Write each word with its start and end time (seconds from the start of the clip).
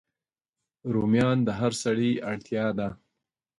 رومیان 0.93 1.37
د 1.47 1.49
هر 1.59 1.71
سړی 1.83 2.11
اړتیا 2.31 2.65
ده 2.77 2.87